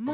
[0.00, 0.08] Всем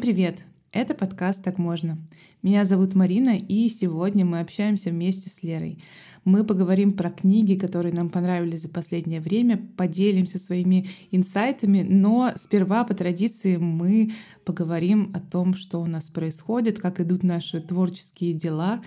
[0.00, 0.44] привет!
[0.72, 1.98] Это подкаст «Так можно».
[2.42, 5.78] Меня зовут Марина, и сегодня мы общаемся вместе с Лерой.
[6.24, 12.84] Мы поговорим про книги, которые нам понравились за последнее время, поделимся своими инсайтами, но сперва
[12.84, 14.12] по традиции мы
[14.44, 18.80] поговорим о том, что у нас происходит, как идут наши творческие дела,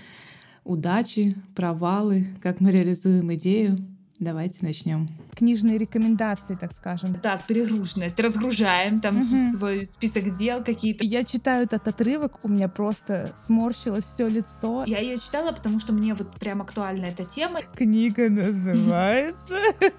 [0.64, 3.78] удачи, провалы, как мы реализуем идею.
[4.20, 5.10] Давайте начнем.
[5.36, 7.16] Книжные рекомендации, так скажем.
[7.20, 8.18] Так, перегруженность.
[8.20, 9.52] Разгружаем там Мгм.
[9.52, 11.04] свой список дел какие-то.
[11.04, 14.86] Я читаю этот отрывок, у меня просто сморщилось все лицо.
[14.88, 17.62] Я ее читала, потому что мне вот прям актуальна эта тема.
[17.76, 19.58] Книга называется...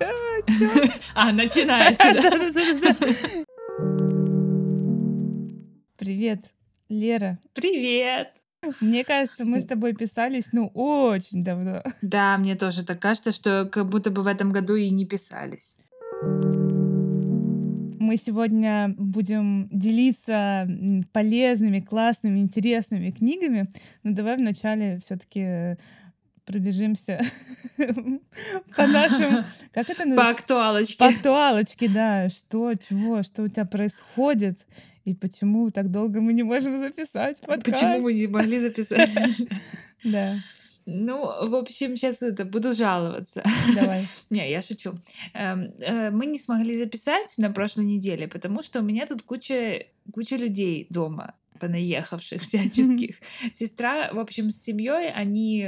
[1.14, 2.30] А, начинается, да?
[5.98, 6.40] Привет,
[6.88, 7.38] Лера.
[7.52, 8.28] Привет!
[8.80, 11.82] Мне кажется, мы с тобой писались, ну, очень давно.
[12.02, 15.78] Да, мне тоже так кажется, что как будто бы в этом году и не писались.
[17.98, 20.68] Мы сегодня будем делиться
[21.12, 23.68] полезными, классными, интересными книгами.
[24.04, 25.76] Но давай вначале все-таки
[26.44, 27.20] пробежимся
[27.76, 29.44] по нашим...
[29.72, 30.28] Как это По называется?
[30.40, 30.98] актуалочке.
[30.98, 32.28] По актуалочке, да.
[32.28, 34.58] Что, чего, что у тебя происходит?
[35.06, 37.64] И почему так долго мы не можем записать подкаст?
[37.64, 39.08] Почему мы не могли записать?
[40.04, 40.36] Да,
[40.84, 43.42] Ну, в общем, сейчас это буду жаловаться.
[43.74, 44.04] давай.
[44.30, 44.94] Не, я шучу.
[45.32, 49.86] Эм, э, Мы не смогли записать на прошлой неделе, потому что у меня тут куча,
[50.12, 53.16] куча людей дома понаехавших всяческих.
[53.52, 55.66] Сестра, в общем, с семьей, они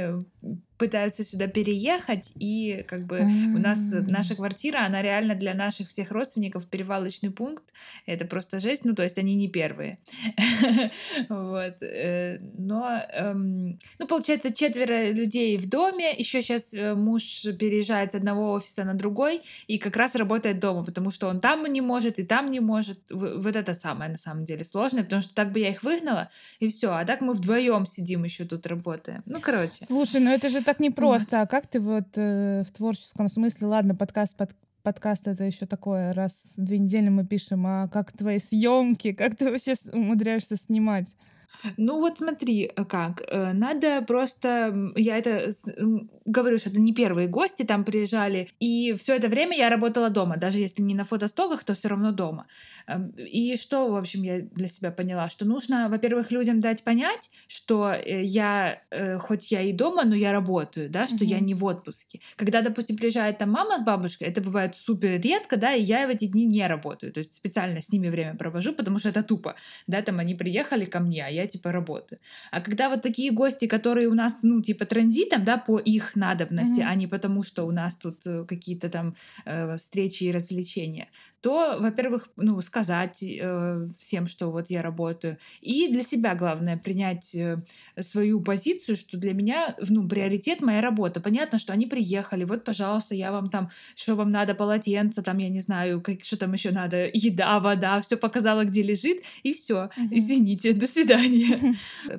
[0.79, 6.11] пытаются сюда переехать, и как бы у нас наша квартира, она реально для наших всех
[6.11, 7.65] родственников перевалочный пункт.
[8.05, 8.85] Это просто жесть.
[8.85, 9.97] Ну, то есть они не первые.
[11.29, 11.81] Вот.
[11.81, 16.13] э, Но, эм, ну, получается, четверо людей в доме.
[16.17, 21.11] Еще сейчас муж переезжает с одного офиса на другой и как раз работает дома, потому
[21.11, 22.99] что он там не может и там не может.
[23.09, 26.27] Вот это самое на самом деле сложное, потому что так бы я их выгнала,
[26.59, 26.91] и все.
[26.91, 29.23] А так мы вдвоем сидим еще тут работаем.
[29.25, 29.85] Ну, короче.
[29.85, 31.41] Слушай, ну это же так непросто.
[31.41, 36.13] А как ты вот э, в творческом смысле, ладно, подкаст, под- подкаст это еще такое,
[36.13, 41.07] раз в две недели мы пишем, а как твои съемки, как ты вообще умудряешься снимать?
[41.77, 43.21] Ну вот смотри, э, как.
[43.27, 44.73] э, Надо просто...
[44.95, 45.49] Я это
[46.25, 48.49] говорю, что это не первые гости там приезжали.
[48.59, 50.37] И все это время я работала дома.
[50.37, 52.45] Даже если не на фотостоках, то все равно дома.
[52.87, 55.29] Эм, И что, в общем, я для себя поняла?
[55.29, 58.81] Что нужно, во-первых, людям дать понять, что э, я,
[59.19, 61.45] хоть я и дома, но я работаю, да, что я Мгм.
[61.45, 62.19] не в отпуске.
[62.35, 66.09] Когда, допустим, приезжает там мама с бабушкой, это бывает супер редко, да, и я в
[66.09, 67.11] эти дни не работаю.
[67.13, 69.55] То есть специально с ними время провожу, потому что это тупо
[69.87, 72.19] да, там они приехали ко мне, а я типа работаю.
[72.51, 76.79] А когда вот такие гости, которые у нас, ну, типа транзитом, да, по их надобности,
[76.81, 76.89] Мгм.
[76.89, 81.07] а не потому, что у нас тут э, какие-то там э, встречи и развлечения,
[81.41, 87.33] то, во-первых, ну, сказать э, всем, что вот я работаю, и для себя главное принять
[87.35, 87.57] э,
[87.99, 91.21] свою позицию, что для меня, ну, приоритет моя работа.
[91.21, 95.49] Понятно, что они приехали, вот, пожалуйста, я вам там, что вам надо, полотенце, там, я
[95.49, 99.89] не знаю, как, что там еще надо, еда, вода, все показала, где лежит, и все.
[99.95, 100.09] Мгм.
[100.17, 101.28] Извините, до свидания.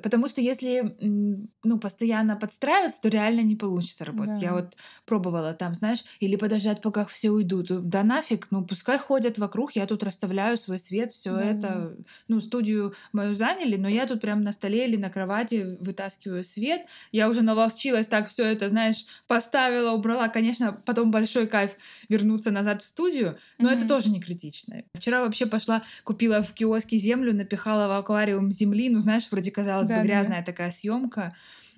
[0.03, 4.41] Потому что если ну, постоянно подстраиваться, то реально не получится работать.
[4.41, 4.53] Я Да.
[4.53, 7.67] вот пробовала там, знаешь, или подождать, пока все уйдут.
[7.89, 11.97] Да нафиг, ну пускай ходят вокруг, я тут расставляю свой свет, все Да, это.
[12.27, 16.81] Ну, студию мою заняли, но я тут прям на столе или на кровати вытаскиваю свет.
[17.11, 20.27] Я уже наловчилась так все это, знаешь, поставила, убрала.
[20.29, 21.75] Конечно, потом большой кайф
[22.09, 23.87] вернуться назад в студию, но это Мгм.
[23.87, 24.83] тоже не критично.
[24.93, 28.89] Вчера вообще пошла, купила в киоске землю, напихала в аквариум земли.
[28.89, 30.07] Ну, знаешь, вроде казалось бы Да-да-да.
[30.07, 31.29] грязная такая съемка.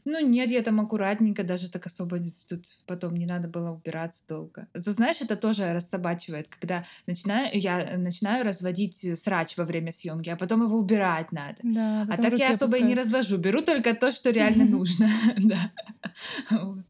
[0.06, 2.20] Ну, нет, я там аккуратненько, даже так особо
[2.50, 4.68] тут потом не надо было убираться долго.
[4.74, 10.36] Зато, знаешь, это тоже рассобачивает, когда начинаю, я начинаю разводить срач во время съемки, а
[10.36, 11.56] потом его убирать надо.
[11.64, 13.38] Да, А потом так я особо и не развожу.
[13.38, 15.08] Беру только то, что реально нужно.
[15.38, 15.72] Да.
[16.52, 16.86] Вот.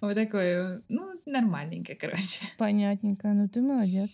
[0.00, 2.40] Вот такое, ну, нормальненько, короче.
[2.58, 3.28] Понятненько.
[3.28, 4.10] Ну ты молодец.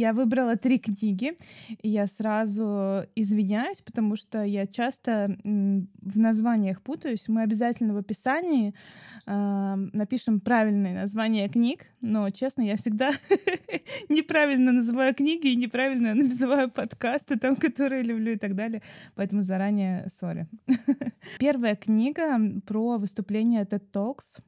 [0.00, 1.36] Я выбрала три книги,
[1.82, 7.28] я сразу извиняюсь, потому что я часто в названиях путаюсь.
[7.28, 8.72] Мы обязательно в описании
[9.26, 13.10] а, напишем правильные названия книг, но, честно, я всегда
[14.08, 18.80] неправильно называю книги и неправильно называю подкасты, там, которые люблю и так далее.
[19.16, 20.48] Поэтому заранее сори.
[21.38, 24.40] Первая книга про выступление TED Talks.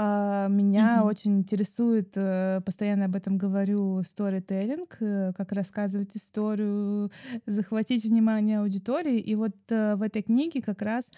[0.00, 1.06] А, Меня Мгм.
[1.08, 7.10] очень интересует, э, постоянно об этом говорю, storytelling, э, как рассказывать историю,
[7.46, 9.18] захватить внимание аудитории.
[9.18, 11.10] И вот э, в этой книге как раз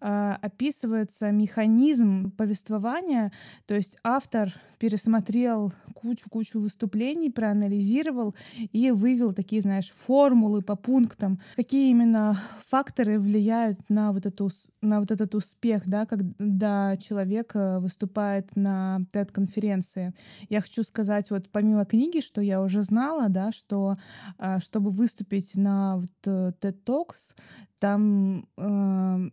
[0.00, 3.32] а, описывается механизм повествования.
[3.66, 8.34] То есть автор пересмотрел кучу-кучу выступлений, проанализировал
[8.72, 12.38] и вывел такие, знаешь, формулы по пунктам, какие именно
[12.68, 14.50] факторы влияют на вот, эту,
[14.86, 20.14] на вот этот успех, да, когда человек э, выступает на TED-конференции.
[20.48, 23.94] Я хочу сказать, вот помимо книги, что я уже знала, да, что
[24.38, 27.34] а, чтобы выступить на вот, э, TED Talks,
[27.78, 29.30] там э,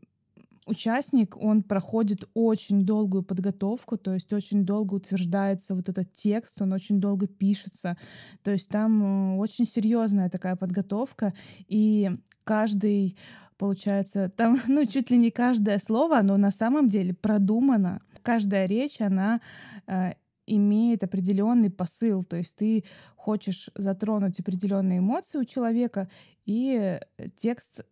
[0.65, 6.73] участник, он проходит очень долгую подготовку, то есть очень долго утверждается вот этот текст, он
[6.73, 7.97] очень долго пишется.
[8.43, 11.33] То есть там э, очень серьезная такая подготовка,
[11.67, 12.11] и
[12.43, 13.17] каждый
[13.63, 18.01] получается, там, ну, чуть ли не каждое слово, оно на самом деле продумано.
[18.21, 19.39] Каждая речь, она
[19.87, 20.15] э,
[20.45, 22.83] имеет определенный посыл, то есть ты
[23.15, 26.09] хочешь затронуть определенные эмоции у человека,
[26.45, 27.85] и э, текст,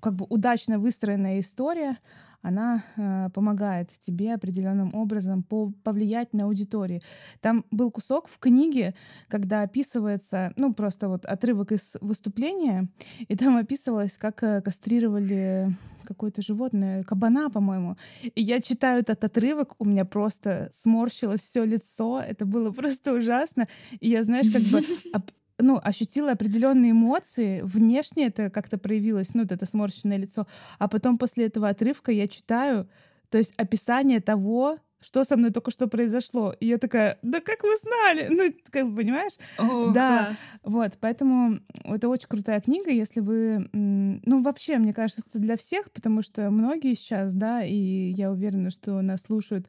[0.00, 1.98] как бы удачно выстроенная история,
[2.42, 7.00] она э, помогает тебе определенным образом по- повлиять на аудиторию.
[7.40, 8.94] Там был кусок в книге,
[9.28, 12.88] когда описывается, ну просто вот отрывок из выступления,
[13.28, 15.74] и там описывалось, как э, кастрировали
[16.04, 17.96] какое-то животное, кабана, по-моему.
[18.22, 23.68] И я читаю этот отрывок, у меня просто сморщилось все лицо, это было просто ужасно.
[24.00, 24.80] И я, знаешь, как бы
[25.62, 30.46] ну, ощутила определенные эмоции, внешне это как-то проявилось, ну, вот это сморщенное лицо,
[30.78, 32.88] а потом после этого отрывка я читаю,
[33.30, 36.54] то есть описание того, что со мной только что произошло.
[36.58, 38.28] И я такая, да как вы знали?
[38.30, 39.32] Ну, как бы, понимаешь?
[39.58, 40.24] О, Да.
[40.24, 40.36] класс.
[40.62, 43.68] Вот, поэтому это очень крутая книга, если вы...
[43.72, 49.00] Ну, вообще, мне кажется, для всех, потому что многие сейчас, да, и я уверена, что
[49.02, 49.66] нас слушают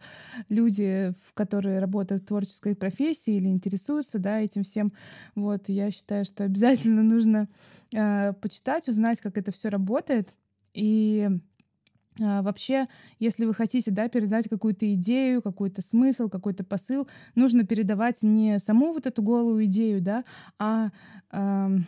[0.50, 4.89] люди, которые работают в творческой профессии или интересуются, да, этим всем.
[5.35, 7.47] Вот, я считаю, что обязательно нужно
[7.94, 10.30] э, почитать, узнать, как это все работает.
[10.74, 11.30] И
[12.19, 12.88] Вообще,
[13.19, 18.94] если вы хотите да, передать какую-то идею, какой-то смысл, какой-то посыл, нужно передавать не саму
[18.94, 20.24] вот эту голую идею, да,
[20.60, 20.92] а
[21.31, 21.86] ам,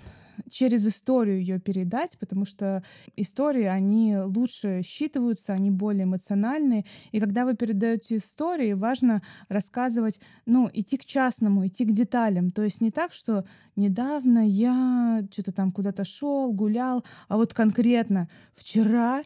[0.49, 2.83] через историю ее передать, потому что
[3.15, 6.85] истории, они лучше считываются, они более эмоциональные.
[7.11, 12.51] И когда вы передаете истории, важно рассказывать, ну, идти к частному, идти к деталям.
[12.51, 13.45] То есть не так, что
[13.75, 19.21] недавно я что-то там куда-то шел, гулял, а вот конкретно вчера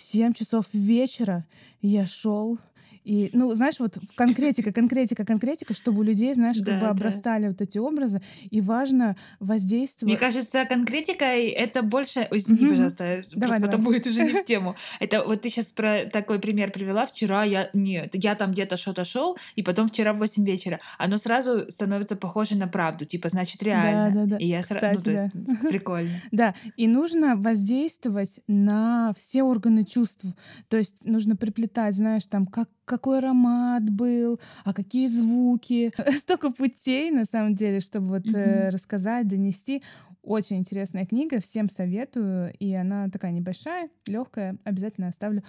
[0.00, 1.44] в 7 часов вечера
[1.82, 2.58] я шел
[3.04, 6.90] и, ну, знаешь, вот конкретика, конкретика, конкретика, чтобы у людей, знаешь, как Да, бы да.
[6.90, 8.20] обрастали вот эти образы.
[8.50, 10.10] И важно воздействовать.
[10.12, 12.28] Мне кажется, конкретикой это больше...
[12.30, 12.70] Ой, Извини, Мгм.
[12.70, 14.76] пожалуйста, Давай, просто потом будет уже не в тему.
[15.00, 17.06] Это вот ты сейчас про такой пример привела.
[17.06, 17.70] Вчера я...
[17.74, 20.80] Нет, я там где-то что-то шел, и потом вчера в 8 вечера.
[20.98, 23.04] Оно сразу становится похоже на правду.
[23.04, 24.10] Типа, значит, реально.
[24.14, 24.36] Да, да, да.
[24.36, 24.98] И я сразу...
[24.98, 25.34] Ну, то есть,
[25.70, 26.22] прикольно.
[26.32, 30.24] Да, и нужно воздействовать на все органы чувств.
[30.68, 35.92] То есть нужно приплетать, знаешь, там, как, какой аромат был, а какие звуки.
[36.18, 38.68] Столько путей, на самом деле, чтобы вот Мгм.
[38.70, 39.80] рассказать, донести.
[40.22, 42.52] Очень интересная книга, всем советую.
[42.58, 44.56] И она такая небольшая, легкая.
[44.64, 45.44] Обязательно оставлю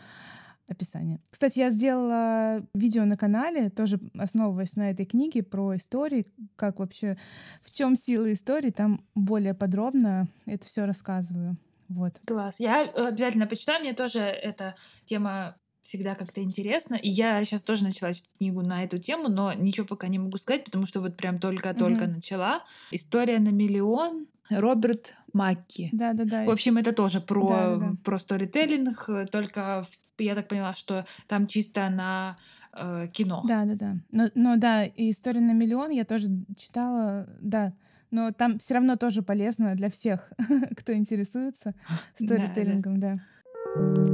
[0.68, 1.20] описание.
[1.32, 7.18] Кстати, я сделала видео на канале, тоже основываясь на этой книге про истории, как вообще,
[7.62, 11.56] в чем сила истории, там более подробно это все рассказываю.
[11.90, 12.14] Вот.
[12.26, 12.60] Класс.
[12.60, 13.82] Я э, обязательно почитаю.
[13.82, 14.76] Мне тоже эта
[15.06, 16.96] тема всегда как-то интересна.
[16.96, 20.38] И я сейчас тоже начала читать книгу на эту тему, но ничего пока не могу
[20.38, 22.14] сказать, потому что вот прям только-только Мгм.
[22.16, 22.64] начала.
[22.92, 24.28] История на миллион.
[24.50, 25.90] Роберт Макки.
[25.94, 26.44] Да, да, да.
[26.46, 27.96] В общем, это тоже про, Да-да-да.
[28.04, 29.86] про сторителлинг, э, только
[30.18, 32.38] я так поняла, что там чисто на
[32.74, 33.44] э, кино.
[33.48, 33.96] Да, да, да.
[34.12, 37.72] Но, но да, и история на миллион я тоже читала, да.
[38.12, 40.30] Но там все равно тоже полезно для всех,
[40.78, 41.74] кто интересуется
[42.20, 42.44] Да, да.
[42.44, 44.11] сторителлингом, да.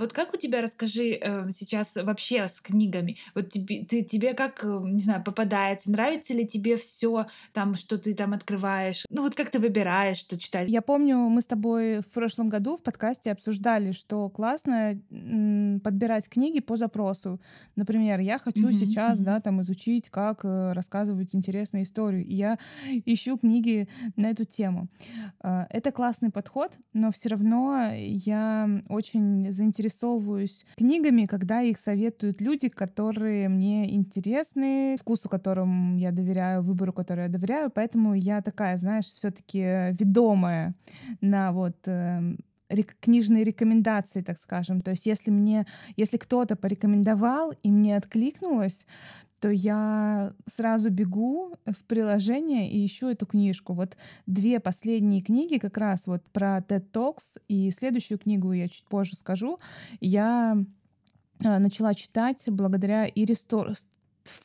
[0.00, 3.16] Вот как у тебя, расскажи, э, сейчас вообще с книгами?
[3.34, 5.90] Вот тебе, ты, тебе как, э, не знаю, попадается?
[5.90, 9.04] Нравится ли тебе все там, что ты там открываешь?
[9.10, 10.72] Ну вот как ты выбираешь, что читать?
[10.72, 15.00] Я помню, мы с тобой в прошлом году в подкасте обсуждали, что классно
[15.82, 17.40] подбирать книги по запросу.
[17.76, 19.20] Например, я хочу Мгм, сейчас, мгм.
[19.20, 22.24] да, там изучить, как э, рассказывать интересную историю.
[22.26, 22.58] И я
[23.06, 24.88] ищу книги на эту тему.
[25.42, 29.50] Это классный подход, но все равно я очень
[29.90, 37.26] заинтересовываюсь книгами, когда их советуют люди, которые мне интересны, вкусу которым я доверяю, выбору которому
[37.26, 37.70] я доверяю.
[37.70, 40.74] Поэтому я такая, знаешь, все-таки ведомая
[41.20, 42.38] на вот эм,
[43.00, 44.80] книжные рекомендации, так скажем.
[44.80, 45.66] То есть если мне,
[45.96, 48.86] если кто-то порекомендовал и мне откликнулось,
[49.40, 53.72] то я сразу бегу в приложение и ищу эту книжку.
[53.72, 58.84] Вот две последние книги как раз вот про TED Talks, и следующую книгу я чуть
[58.84, 59.58] позже скажу,
[60.00, 60.62] я
[61.42, 63.72] а, начала читать благодаря Ирис Тор...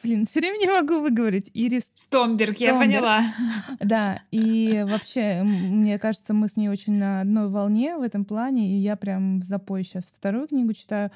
[0.01, 1.51] Блин, все время не могу выговорить.
[1.53, 3.21] Ирис Стомберг, я поняла.
[3.79, 8.69] Да, и вообще, мне кажется, мы с ней очень на одной волне в этом плане,
[8.69, 11.11] и я прям в запой сейчас вторую книгу читаю.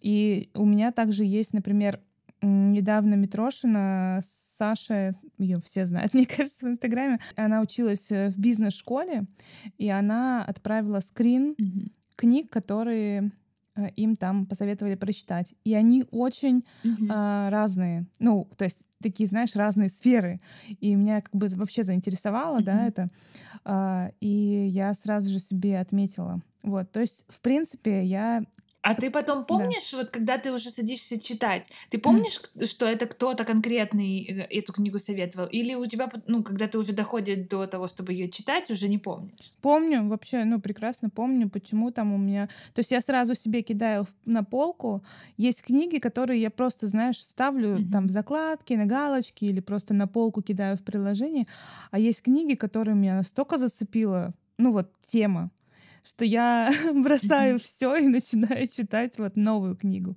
[0.00, 2.00] И у меня также есть, например,
[2.42, 4.20] недавно Митрошина
[4.56, 7.20] Саша, ее все знают, мне кажется, в Инстаграме.
[7.36, 9.26] Она училась э, в бизнес-школе,
[9.78, 11.92] и она отправила скрин mm-hmm.
[12.16, 13.32] книг, которые
[13.76, 15.54] э, им там посоветовали прочитать.
[15.64, 17.08] И они очень mm-hmm.
[17.10, 18.06] а, разные.
[18.18, 20.38] Ну, то есть такие, знаешь, разные сферы.
[20.80, 22.64] И меня как бы вообще заинтересовало, mm-hmm.
[22.64, 23.08] да, это.
[23.64, 26.40] А, и я сразу же себе отметила.
[26.62, 28.42] Вот, то есть, в принципе, я
[28.88, 29.98] а ты потом помнишь, да.
[29.98, 34.98] вот когда ты уже садишься читать, ты помнишь, что это кто-то конкретный э, эту книгу
[34.98, 35.46] советовал?
[35.46, 38.96] Или у тебя, ну, когда ты уже доходит до того, чтобы ее читать, уже не
[38.96, 39.52] помнишь?
[39.60, 42.46] Помню, вообще, ну, прекрасно помню, почему там у меня...
[42.72, 45.04] То есть я сразу себе кидаю на полку.
[45.36, 47.92] Есть книги, которые я просто, знаешь, ставлю mm-hmm.
[47.92, 51.46] там в закладки, на галочки или просто на полку кидаю в приложение.
[51.90, 55.50] А есть книги, которые меня настолько зацепила, ну, вот тема,
[56.08, 60.16] что я бросаю все и начинаю читать вот новую книгу.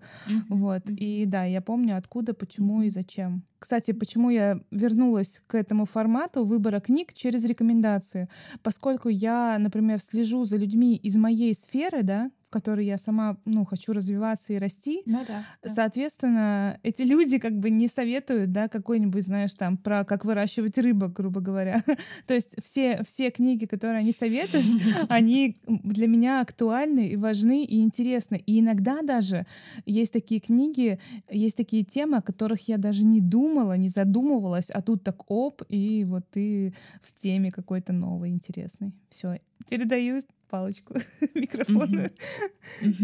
[0.49, 0.83] Вот.
[0.89, 3.43] И да, я помню, откуда, почему и зачем.
[3.59, 8.29] Кстати, почему я вернулась к этому формату выбора книг через рекомендации?
[8.63, 13.93] Поскольку я, например, слежу за людьми из моей сферы, да, которой я сама, ну, хочу
[13.93, 15.01] развиваться и расти.
[15.05, 15.45] Ну да.
[15.63, 15.69] да.
[15.69, 21.13] Соответственно, эти люди как бы не советуют, да, какой-нибудь, знаешь, там, про как выращивать рыбок,
[21.13, 21.83] грубо говоря.
[22.27, 24.65] То есть все, все книги, которые они советуют,
[25.09, 28.43] они для меня актуальны и важны и интересны.
[28.45, 29.47] И иногда даже
[29.85, 34.81] есть такие книги, есть такие темы, о которых я даже не думала, не задумывалась, а
[34.81, 38.91] тут так оп, и вот ты в теме какой-то новой, интересной.
[39.09, 39.39] Все,
[39.69, 40.95] передаю палочку
[41.35, 42.11] микрофонную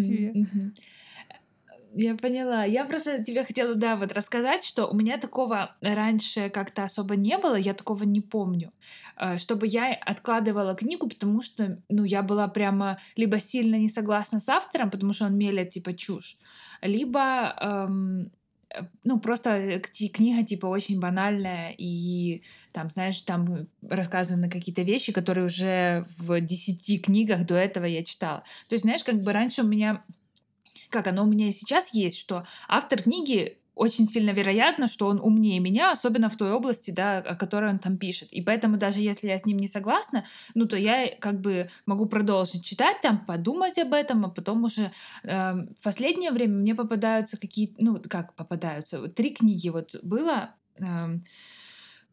[0.05, 0.37] тебе.
[1.93, 2.65] Я поняла.
[2.65, 7.37] Я просто тебе хотела, да, вот рассказать, что у меня такого раньше как-то особо не
[7.37, 8.71] было, я такого не помню,
[9.17, 14.39] э, чтобы я откладывала книгу, потому что, ну, я была прямо либо сильно не согласна
[14.39, 16.37] с автором, потому что он мелет, типа, чушь,
[16.81, 18.31] либо эм,
[19.03, 25.45] ну, просто э, книга, типа, очень банальная, и там, знаешь, там рассказаны какие-то вещи, которые
[25.45, 28.43] уже в десяти книгах до этого я читала.
[28.67, 30.03] То есть, знаешь, как бы раньше у меня
[30.89, 35.19] как оно у меня и сейчас есть, что автор книги очень сильно вероятно, что он
[35.19, 38.33] умнее меня, особенно в той области, да, о которой он там пишет.
[38.33, 42.07] И поэтому даже если я с ним не согласна, ну то я как бы могу
[42.07, 44.91] продолжить читать там, подумать об этом, а потом уже
[45.23, 50.55] э, в последнее время мне попадаются какие, ну как попадаются, три книги вот было.
[50.79, 51.19] Э,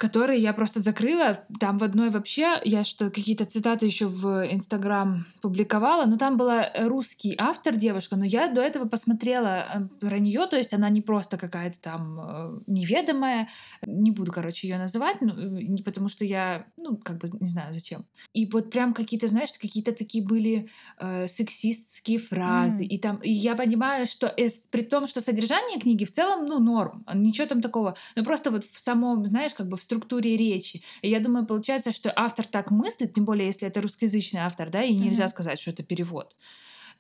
[0.04, 1.40] которые я просто закрыла.
[1.58, 6.70] Там в одной вообще, я что какие-то цитаты еще в Инстаграм публиковала, но там была
[6.78, 11.00] русский автор, девушка, но я до этого посмотрела э, про нее, то есть она не
[11.00, 13.49] просто какая-то там э, неведомая,
[13.87, 17.73] не буду, короче, ее называть, ну, не потому что я, ну, как бы не знаю
[17.73, 18.04] зачем.
[18.34, 20.68] И вот прям какие-то, знаешь, какие-то такие были
[20.99, 22.88] э, сексистские фразы, mm.
[22.88, 26.58] и там, и я понимаю, что эс, при том, что содержание книги в целом, ну,
[26.58, 30.82] норм, ничего там такого, но просто вот в самом, знаешь, как бы в структуре речи.
[31.02, 34.82] И я думаю, получается, что автор так мыслит, тем более, если это русскоязычный автор, да,
[34.82, 35.28] и нельзя mm-hmm.
[35.28, 36.34] сказать, что это перевод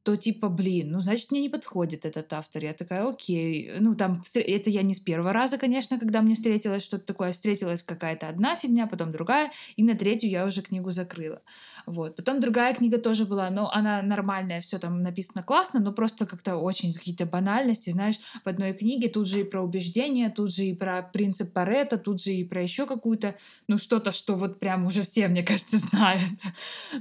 [0.04, 2.62] то типа, блин, ну, значит, мне не подходит этот автор.
[2.62, 3.72] Я такая, окей.
[3.80, 7.32] Ну, там, это я не с первого раза, конечно, когда мне встретилось что-то такое.
[7.32, 11.40] Встретилась какая-то одна фигня, потом другая, и на третью я уже книгу закрыла.
[11.86, 12.16] Вот.
[12.16, 16.56] Потом другая книга тоже была, но она нормальная, все там написано классно, но просто как-то
[16.56, 20.74] очень какие-то банальности, знаешь, в одной книге тут же и про убеждения, тут же и
[20.74, 23.34] про принцип Паретта, тут же и про еще какую-то,
[23.68, 26.24] ну, что-то, что вот прям уже все, мне кажется, знают.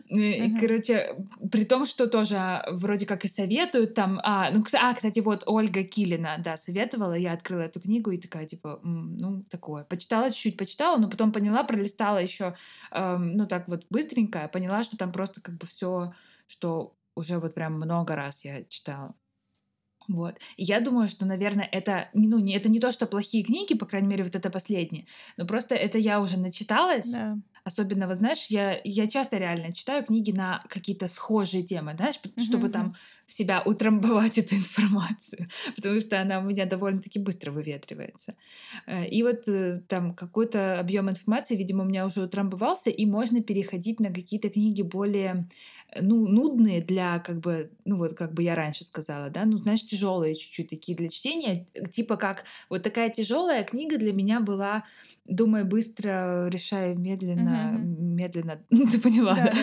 [0.08, 1.18] И, короче,
[1.52, 4.20] при том, что тоже вроде вроде как и советуют там.
[4.24, 7.16] А, ну, а, кстати, вот Ольга Килина, да, советовала.
[7.16, 9.84] Я открыла эту книгу и такая, типа, ну, такое.
[9.84, 12.54] Почитала чуть-чуть, почитала, но потом поняла, пролистала еще,
[12.92, 16.10] эм, ну, так вот быстренько, поняла, что там просто как бы все,
[16.46, 19.16] что уже вот прям много раз я читала.
[20.08, 20.36] Вот.
[20.58, 23.86] И я думаю, что, наверное, это, ну, не, это не то, что плохие книги, по
[23.86, 25.06] крайней мере, вот это последнее,
[25.38, 27.38] но просто это я уже начиталась, Да.
[27.66, 32.32] Особенно, вот знаешь, я, я часто реально читаю книги на какие-то схожие темы, знаешь, п-
[32.38, 32.94] чтобы там
[33.26, 38.34] в себя утрамбовать эту информацию, потому что она у меня довольно-таки быстро выветривается.
[38.86, 43.42] Э, И вот э, там какой-то объем информации, видимо, у меня уже утрамбовался, и можно
[43.42, 45.48] переходить на какие-то книги более
[45.90, 49.58] э, ну, нудные для, как бы, ну вот, как бы я раньше сказала, да, ну,
[49.58, 54.84] знаешь, тяжелые чуть-чуть такие для чтения, типа как вот такая тяжелая книга для меня была
[55.26, 59.54] «Думай быстро, решай медленно», Мгм, медленно, ты поняла, да?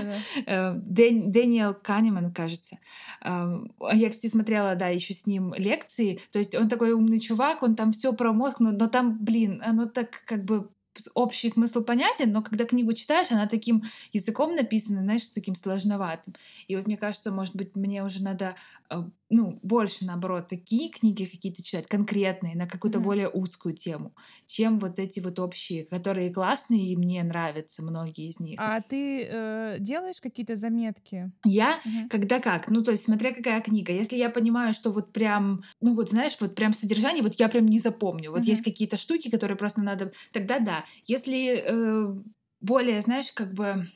[0.46, 2.78] Э, Дэн- Дэниел Канеман, кажется.
[3.20, 6.20] Ам, а Я, кстати, смотрела, да, еще с ним лекции.
[6.32, 9.62] То есть он такой умный чувак, он там все про мозг, но, но там, блин,
[9.64, 10.70] оно так как бы
[11.14, 13.82] общий смысл понятен, но когда книгу читаешь, она таким
[14.12, 16.34] языком написана, знаешь, таким сложноватым.
[16.66, 18.56] И вот мне кажется, может быть, мне уже надо,
[18.90, 23.00] э, ну, больше, наоборот, такие книги какие-то читать, конкретные, на какую-то Мгм.
[23.00, 24.14] более узкую тему,
[24.46, 28.60] чем вот эти вот общие, которые классные, и мне нравятся многие из них.
[28.66, 31.32] А ты э, делаешь какие-то заметки?
[31.44, 32.10] Я Мгм.
[32.10, 33.92] когда как, ну, то есть смотря какая книга.
[33.92, 37.64] Если я понимаю, что вот прям, ну, вот знаешь, вот прям содержание, вот я прям
[37.64, 38.30] не запомню.
[38.30, 38.64] Вот есть Мгм.
[38.64, 40.12] какие-то штуки, которые просто надо...
[40.32, 40.84] Тогда да.
[41.06, 42.14] Если э,
[42.60, 43.86] более, знаешь, как бы...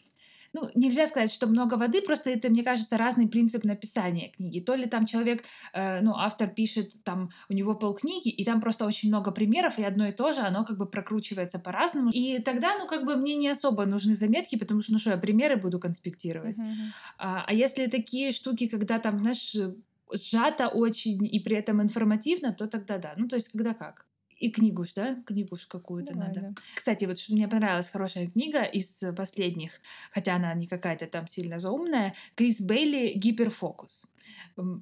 [0.54, 4.60] Ну, нельзя сказать, что много воды, просто это, мне кажется, разный принцип написания книги.
[4.60, 5.42] То ли там человек,
[5.72, 9.82] э, ну, автор пишет, там, у него полкниги, и там просто очень много примеров, и
[9.82, 12.10] одно и то же, оно как бы прокручивается по-разному.
[12.12, 15.16] И тогда, ну, как бы мне не особо нужны заметки, потому что, ну, что я
[15.16, 16.56] примеры буду конспектировать.
[16.56, 16.94] Мгм.
[17.18, 19.56] А, а если такие штуки, когда там, знаешь,
[20.12, 23.14] сжато очень и при этом информативно, то тогда да.
[23.16, 24.06] Ну, то есть, когда как.
[24.44, 25.22] И книгу да?
[25.26, 26.40] Книгу какую-то надо.
[26.40, 26.48] да.
[26.74, 29.72] Кстати, вот что мне понравилась хорошая книга из э, последних,
[30.12, 34.04] хотя она не какая-то там сильно заумная, Крис Бейли «Гиперфокус».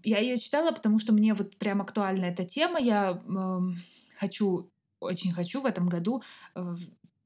[0.03, 2.81] Я ее читала, потому что мне вот прям актуальна эта тема.
[2.81, 3.77] Я м,
[4.17, 6.23] хочу, очень хочу в этом году
[6.57, 6.75] э,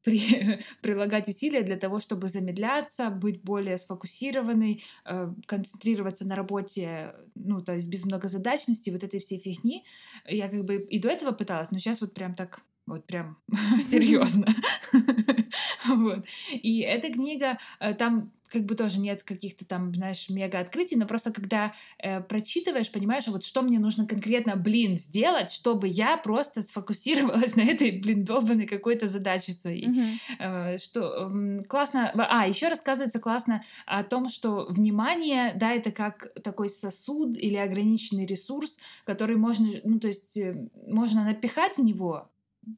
[0.07, 7.61] при- прилагать усилия для того, чтобы замедляться, быть более сфокусированной, э, концентрироваться на работе, ну,
[7.61, 9.83] то есть без многозадачности, вот этой всей фигни.
[10.29, 13.37] Я как бы и до этого пыталась, но сейчас вот прям так, вот прям
[13.91, 14.47] серьезно.
[15.97, 16.25] Вот.
[16.53, 21.07] И эта книга, э, там как бы тоже нет каких-то там, знаешь, мега открытий, но
[21.07, 26.63] просто когда э, прочитываешь, понимаешь, вот что мне нужно конкретно, блин, сделать, чтобы я просто
[26.63, 29.89] сфокусировалась на этой, блин, долбанной какой-то задаче своей.
[29.89, 30.21] Мгм.
[30.39, 32.11] Э, что м, классно.
[32.15, 38.27] А, еще рассказывается классно о том, что внимание, да, это как такой сосуд или ограниченный
[38.27, 42.31] ресурс, который можно, ну, то есть э, можно напихать в него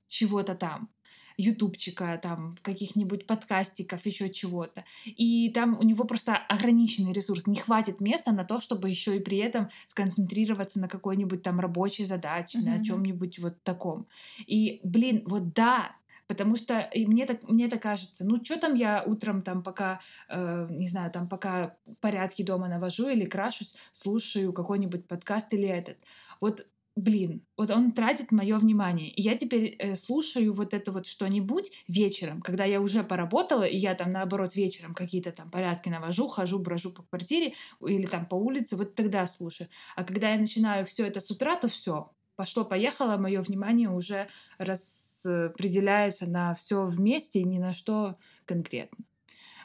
[0.06, 0.90] чего-то там
[1.38, 4.84] ютубчика, там, каких-нибудь подкастиков, еще чего-то.
[5.06, 7.46] И там у него просто ограниченный ресурс.
[7.46, 12.04] Не хватит места на то, чтобы еще и при этом сконцентрироваться на какой-нибудь там рабочей
[12.04, 12.82] задаче, на Мгм.
[12.82, 14.08] чем-нибудь вот таком.
[14.46, 15.92] И, блин, вот да,
[16.26, 20.00] Потому что и мне так мне так кажется, ну что там я утром там пока
[20.28, 25.96] э, не знаю там пока порядки дома навожу или крашусь, слушаю какой-нибудь подкаст или этот.
[26.40, 26.66] Вот
[26.98, 29.08] блин, вот он тратит мое внимание.
[29.08, 33.76] И я теперь э, слушаю вот это вот что-нибудь вечером, когда я уже поработала, и
[33.76, 38.34] я там наоборот вечером какие-то там порядки навожу, хожу, брожу по квартире или там по
[38.34, 39.68] улице, вот тогда слушаю.
[39.94, 44.26] А когда я начинаю все это с утра, то все, пошло-поехало, мое внимание уже
[44.58, 48.12] распределяется на все вместе и ни на что
[48.44, 49.04] конкретно.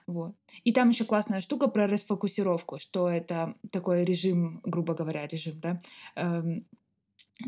[0.06, 0.36] Вот.
[0.63, 5.80] И там еще классная штука про расфокусировку, что это такой режим, грубо говоря, режим, да,
[6.15, 6.67] эм,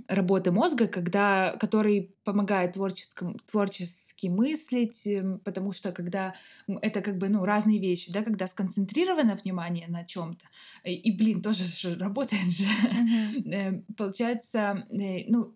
[0.08, 6.36] работы мозга, когда, который помогает творческому, творчески мыслить, эм, потому что когда
[6.82, 10.46] это как бы ну, разные вещи, да, когда сконцентрировано внимание на чем-то,
[10.84, 13.46] и, и, блин, тоже же работает же, Мгм.
[13.52, 15.56] э, получается, э, ну,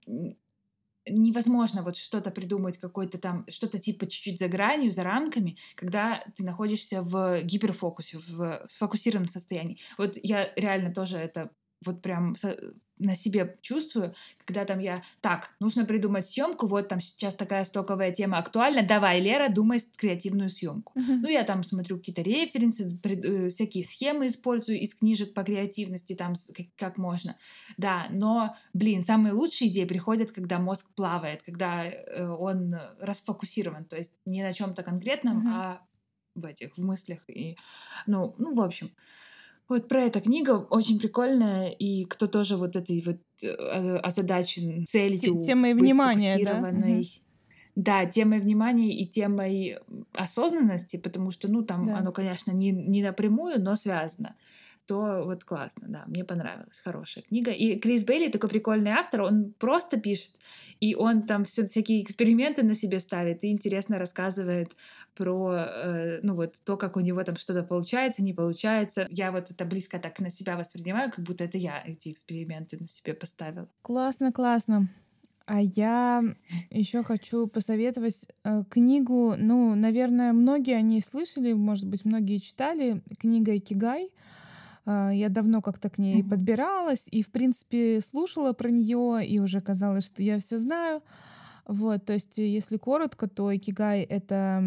[1.07, 6.43] невозможно вот что-то придумать, какой-то там, что-то типа чуть-чуть за гранью, за рамками, когда ты
[6.43, 9.79] находишься в гиперфокусе, в сфокусированном состоянии.
[9.97, 11.51] Вот я реально тоже это
[11.85, 12.35] вот прям
[12.99, 14.13] на себе чувствую,
[14.45, 19.19] когда там я, так, нужно придумать съемку, вот там сейчас такая стоковая тема актуальна, давай,
[19.21, 20.93] Лера, думай креативную съемку.
[20.95, 21.21] Мгм.
[21.21, 26.13] Ну, я там смотрю какие-то референсы, пред- э, всякие схемы использую из книжек по креативности,
[26.13, 27.35] там, как, как можно.
[27.77, 33.95] Да, но, блин, самые лучшие идеи приходят, когда мозг плавает, когда э, он расфокусирован, то
[33.97, 35.49] есть не на чем-то конкретном, Мгм.
[35.49, 35.81] а
[36.35, 37.21] в этих, в мыслях.
[37.29, 37.57] И,
[38.07, 38.91] ну, ну, в общем,
[39.69, 44.87] вот про эта книга очень прикольная, и кто тоже вот этой вот э, озадачен
[45.19, 46.67] целью темой быть внимания, да?
[47.75, 49.77] Да, темой внимания и темой
[50.13, 51.95] осознанности, потому что, ну, там Да.
[51.95, 54.35] оно, конечно, не, не напрямую, но связано
[54.89, 57.51] то вот классно, да, мне понравилась, хорошая книга.
[57.51, 60.31] И Крис Бейли такой прикольный автор, он просто пишет,
[60.79, 64.71] и он там все всякие эксперименты на себе ставит и интересно рассказывает
[65.13, 69.05] про, э, ну вот, то, как у него там что-то получается, не получается.
[69.11, 72.87] Я вот это близко так на себя воспринимаю, как будто это я эти эксперименты на
[72.87, 73.69] себе поставила.
[73.83, 74.89] Классно, классно.
[75.45, 76.23] А я
[76.71, 83.03] еще хочу посоветовать э, книгу, ну, наверное, многие о ней слышали, может быть, многие читали,
[83.19, 84.09] книга «Икигай».
[85.11, 86.29] Я давно как-то к ней Мгм.
[86.29, 91.01] подбиралась и, в принципе, слушала про нее, и уже казалось, что я все знаю.
[91.67, 94.63] Вот, то есть, если коротко, то икигай— это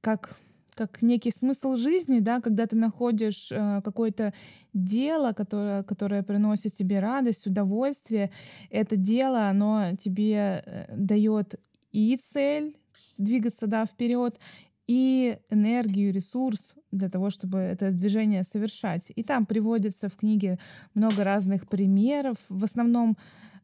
[0.00, 0.36] как
[0.74, 4.34] как некий смысл жизни, да, когда ты находишь э, какое-то
[4.72, 8.32] дело, которое, которое приносит тебе радость, удовольствие.
[8.70, 11.60] Это дело, оно тебе э, дает
[11.92, 12.76] и цель
[13.18, 14.38] двигаться, да, вперед,
[14.86, 19.12] и энергию, ресурс для того, чтобы это движение совершать.
[19.14, 20.58] И там приводится в книге
[20.94, 23.16] много разных примеров, в основном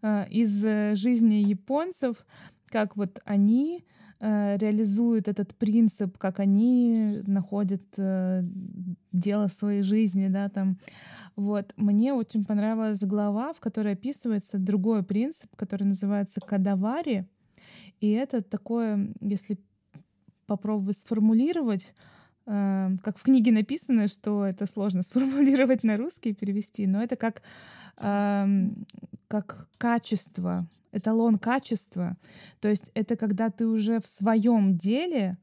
[0.03, 2.25] э, из э, жизни японцев,
[2.67, 3.85] как вот они
[4.21, 8.43] э, реализуют этот принцип, как они находят э,
[9.13, 10.79] дело своей жизни, да, там.
[11.37, 11.73] Вот.
[11.77, 17.27] Мне очень понравилась глава, в которой описывается другой принцип, который называется кадавари.
[18.01, 19.59] И это такое, если
[20.51, 21.95] попробовать сформулировать,
[22.47, 27.15] э, как в книге написано, что это сложно сформулировать на русский и перевести, но это
[27.15, 27.43] как,
[27.99, 28.85] эм,
[29.29, 32.17] как качество, эталон качества.
[32.61, 35.39] То есть это когда ты уже в своем деле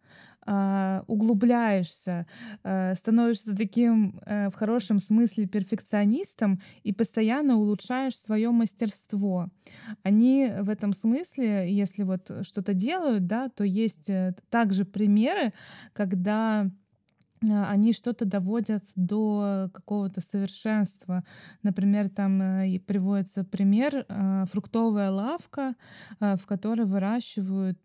[1.08, 2.26] углубляешься,
[2.64, 9.50] а, становишься таким э, в хорошем смысле перфекционистом и постоянно улучшаешь свое мастерство.
[10.04, 15.52] Они в этом смысле, если вот что-то делают, да, то есть э, также примеры,
[15.92, 16.70] когда
[17.44, 21.26] а, они что-то доводят до какого-то совершенства.
[21.62, 24.06] Например, там э, приводится пример
[24.50, 25.76] фруктовая лавка,
[26.20, 27.80] в которой выращивают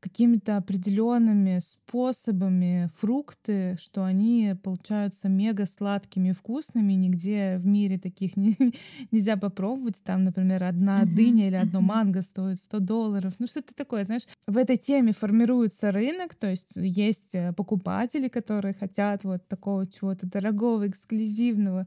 [0.00, 6.94] какими-то определенными способами фрукты, что они получаются мега сладкими и вкусными.
[6.94, 8.56] Нигде в мире таких не,
[9.12, 9.96] нельзя попробовать.
[10.02, 13.34] Там, например, одна дыня или одно манго стоит 100 долларов.
[13.38, 14.26] Ну, что-то такое, знаешь.
[14.46, 20.26] В этой теме формируется рынок, то есть есть э, покупатели, которые хотят вот такого чего-то
[20.26, 21.86] дорогого, эксклюзивного,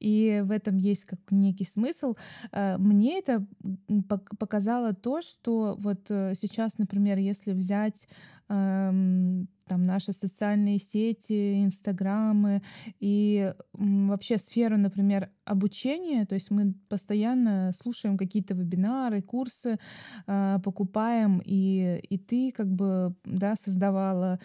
[0.00, 2.14] и в этом есть как некий смысл.
[2.52, 3.46] Э, Мне это
[4.38, 8.06] показало то, что вот э, сейчас, например, если взять
[8.48, 12.62] эм, там наши социальные сети, инстаграмы
[13.00, 19.78] и м, вообще сферу, например, обучения, то есть мы постоянно слушаем какие-то вебинары, курсы,
[20.26, 24.38] э, покупаем, и, и ты как бы, да, создавала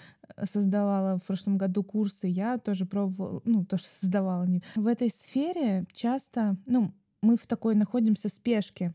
[0.44, 4.48] создавала в прошлом году курсы, я тоже пробовала, ну, тоже создавала.
[4.76, 8.94] В этой сфере часто, ну, мы в такой находимся спешке.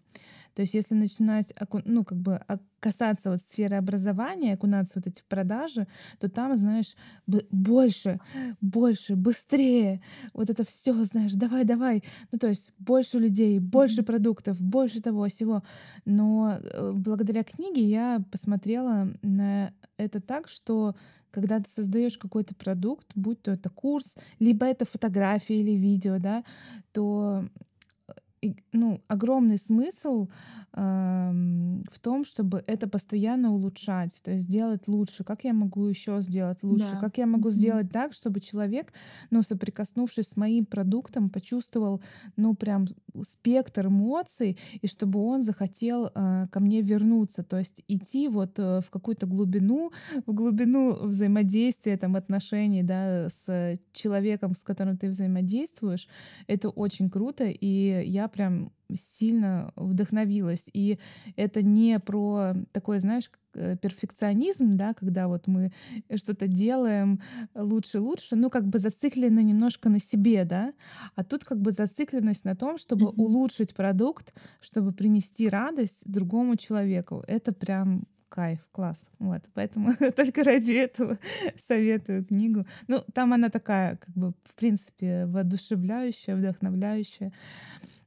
[0.55, 1.53] То есть если начинать,
[1.85, 5.87] ну, как бы а- касаться вот сферы образования, окунаться вот эти продажи,
[6.21, 6.95] то там, знаешь,
[7.27, 8.21] больше,
[8.61, 10.01] больше, быстрее.
[10.33, 12.05] Вот это все, знаешь, давай, давай.
[12.31, 15.63] Ну, то есть больше людей, больше продуктов, больше того всего.
[16.05, 20.95] Но э, благодаря книге я посмотрела на это так, что
[21.31, 26.45] когда ты создаешь какой-то продукт, будь то это курс, либо это фотография или видео, да,
[26.93, 27.45] то
[28.73, 30.29] ну, огромный смысл
[30.73, 35.25] ам, в том, чтобы это постоянно улучшать, то есть делать лучше.
[35.25, 36.97] Как я могу еще сделать лучше?
[36.97, 36.97] Да.
[36.97, 37.51] Как я могу Мгм.
[37.51, 38.93] сделать так, чтобы человек,
[39.31, 42.03] ну, соприкоснувшись с моим продуктом, почувствовал,
[42.37, 42.87] ну, прям
[43.23, 48.81] спектр эмоций, и чтобы он захотел а, ко мне вернуться, то есть идти вот э,
[48.81, 49.93] в какую-то глубину,
[50.27, 56.09] в глубину взаимодействия, там, отношений, да, с человеком, с которым ты взаимодействуешь,
[56.47, 60.65] это очень круто, и я прям сильно вдохновилась.
[60.73, 60.99] И
[61.37, 65.73] это не про такой, знаешь, э, перфекционизм, да, когда вот мы
[66.17, 67.21] что-то делаем
[67.55, 70.73] лучше-лучше, ну, как бы зациклены немножко на себе, да,
[71.15, 73.21] а тут как бы зацикленность на том, чтобы Мгм.
[73.21, 77.23] улучшить продукт, чтобы принести радость другому человеку.
[77.27, 79.11] Это прям кайф, класс.
[79.21, 81.19] Вот, поэтому только ради этого
[81.69, 82.67] советую книгу.
[82.89, 87.33] Ну, там она такая, как бы, в принципе, воодушевляющая, вдохновляющая.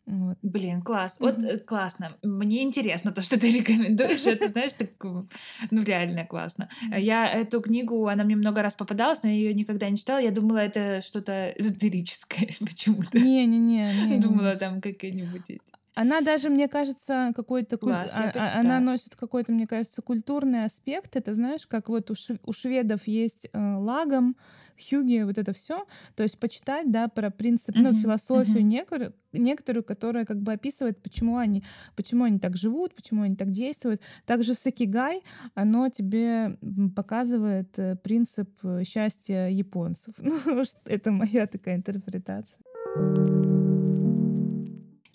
[0.08, 0.38] Вот.
[0.42, 1.18] Блин, класс.
[1.20, 2.16] Вот э, классно.
[2.24, 4.26] Мне интересно то, что ты рекомендуешь.
[4.26, 6.70] Это, знаешь, так, ну, реально классно.
[6.98, 10.20] Я эту книгу, она мне много раз попадалась, но я ее никогда не читала.
[10.20, 13.20] Я думала, это что-то эзотерическое почему-то.
[13.20, 14.18] Не-не-не.
[14.22, 15.60] Думала, там какие-нибудь...
[15.94, 17.76] Она даже, мне кажется, какой-то...
[17.76, 18.60] куль- Класс, я а- а-.
[18.60, 21.18] Она носит какой-то, мне кажется, культурный аспект.
[21.18, 24.38] Это, знаешь, как вот у шведов есть э, лагом,
[24.78, 25.86] Хьюги, вот это все.
[26.16, 28.70] То есть почитать, да, про принцип, ну, Мгм, философию мгм.
[28.70, 31.64] некоторую, некоторую, которая как бы описывает, почему они,
[31.96, 34.02] почему они так живут, почему они так действуют.
[34.26, 35.22] Также Сакигай,
[35.56, 36.58] оно тебе
[36.96, 40.14] показывает э, принцип э, счастья японцев.
[40.48, 43.37] Ну, это моя такая интерпретация.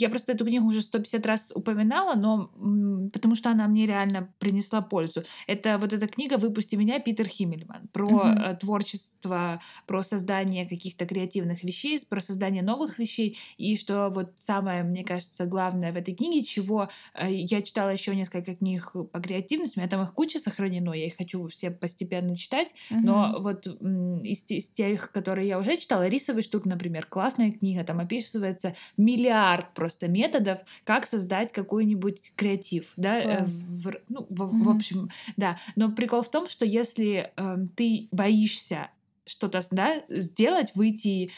[0.02, 2.50] Я просто эту книгу уже 150 раз упоминала, но
[3.12, 5.24] потому что она мне реально принесла пользу.
[5.46, 11.64] Это вот эта книга «Выпусти меня» Питер Химмельман про э, творчество, про создание каких-то креативных
[11.64, 13.38] вещей, про создание новых вещей.
[13.58, 18.14] И что вот самое, мне кажется, главное в этой книге, чего э, я читала еще
[18.16, 22.34] несколько книг по креативности, у меня там их куча сохранено, я их хочу все постепенно
[22.34, 23.42] читать, но Мгм.
[23.42, 28.74] вот из, из тех, которые я уже читала, «Рисовый штук», например, классная книга, там описывается
[28.96, 34.68] миллиард просто методов, как создать какой-нибудь креатив, да, э, в, в- ну, в- в Мгм.
[34.68, 35.56] общем, да.
[35.76, 38.90] Но прикол в том, что если эм, ты боишься
[39.24, 41.30] что-то, да, сделать, выйти, э,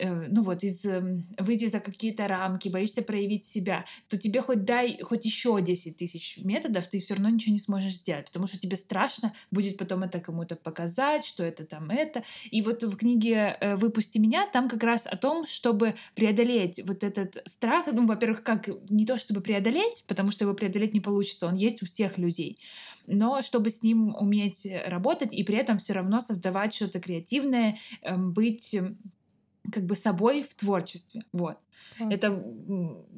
[0.00, 4.98] ну вот, из, эм, выйти за какие-то рамки, боишься проявить себя, то тебе хоть дай,
[5.00, 8.76] хоть еще 10 тысяч методов, ты все равно ничего не сможешь сделать, потому что тебе
[8.76, 12.22] страшно будет потом это кому-то показать, что это там это.
[12.50, 17.04] И вот в книге э, «Выпусти меня» там как раз о том, чтобы преодолеть вот
[17.04, 21.46] этот страх, ну, во-первых, как не то чтобы преодолеть, потому что его преодолеть не получится,
[21.46, 22.58] он есть у всех людей,
[23.06, 27.76] но чтобы с ним уметь э, работать и при этом все равно создавать что-то креативное,
[28.02, 28.98] эм, быть эм,
[29.72, 31.24] как бы собой в творчестве.
[31.32, 31.58] Вот.
[31.96, 32.12] Класс.
[32.12, 32.44] Это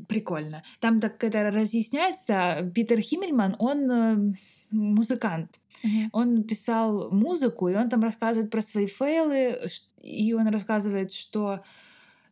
[0.09, 0.63] прикольно.
[0.81, 2.71] Там так это разъясняется.
[2.75, 4.33] Питер Химмельман, он э,
[4.71, 5.61] музыкант.
[6.13, 9.61] Он писал музыку, и он там рассказывает про свои фейлы,
[10.03, 11.61] и он рассказывает, что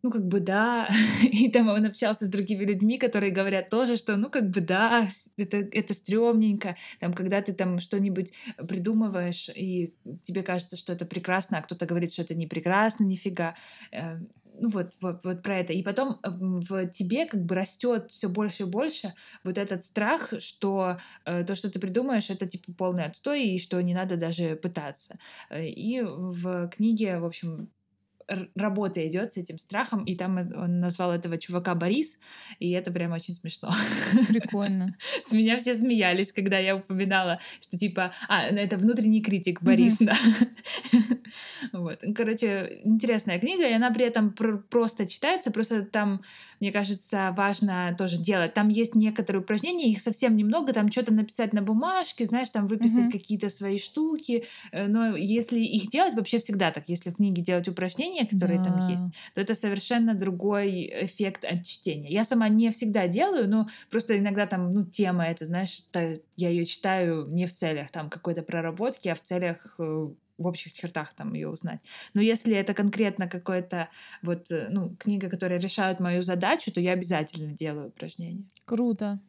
[0.05, 0.87] ну, как бы да,
[1.23, 5.09] и там он общался с другими людьми, которые говорят тоже, что ну, как бы да,
[5.39, 8.33] это, это стрёмненько, там, когда ты там что-нибудь
[8.69, 13.55] придумываешь, и тебе кажется, что это прекрасно, а кто-то говорит, что это не прекрасно, нифига.
[13.93, 14.19] Э,
[14.61, 15.73] Ну вот, вот, вот про это.
[15.73, 19.13] И потом в тебе как бы растет все больше и больше
[19.43, 23.81] вот этот страх, что э, то, что ты придумаешь, это типа полный отстой, и что
[23.83, 25.17] не надо даже пытаться.
[25.51, 27.71] Э, И в книге, в общем,
[28.55, 32.19] работа идет с этим страхом, и там он назвал этого чувака Борис,
[32.59, 33.71] и это прям очень смешно.
[34.29, 34.97] Прикольно.
[35.27, 39.99] С меня все смеялись, когда я упоминала, что типа, а, ну, это внутренний критик Борис,
[40.01, 40.15] да.
[41.73, 41.99] Вот.
[42.03, 46.23] Ну, Короче, интересная книга, и она при этом пр- просто читается, просто там,
[46.61, 48.55] мне кажется, важно тоже делать.
[48.55, 53.11] Там есть некоторые упражнения, их совсем немного, там что-то написать на бумажке, знаешь, там выписать
[53.13, 57.69] какие-то свои штуки, э, но если их делать, вообще всегда так, если в книге делать
[57.69, 58.83] упражнения, которые там Да.
[58.93, 62.11] есть, то это совершенно другой эффект от чтения.
[62.11, 66.49] Я сама не всегда делаю, но просто иногда там, ну, тема это, знаешь, та- я
[66.49, 69.83] ее читаю не в целях там какой-то проработки, а в целях э,
[70.39, 71.81] в общих чертах там ее узнать.
[72.15, 73.89] Но если это конкретно какая-то
[74.23, 78.45] вот, э, ну, книга, которая решает мою задачу, то я обязательно делаю упражнения.
[78.65, 79.21] Круто.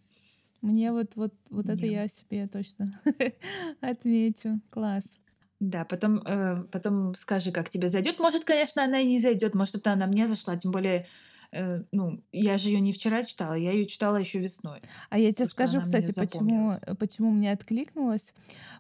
[0.62, 3.00] Мне вот, вот, вот это я себе точно
[3.82, 4.60] отмечу.
[4.72, 5.20] Класс.
[5.60, 8.20] Да, потом, э, потом скажи, как тебе зайдет.
[8.20, 11.06] Может, конечно, она и не зайдет, может, это она мне зашла, тем более,
[11.52, 14.82] э, ну, я же ее не вчера читала, я ее читала еще весной.
[15.10, 16.82] А я тебе скажу, кстати, почему, запомнилась.
[17.00, 18.34] почему мне откликнулось.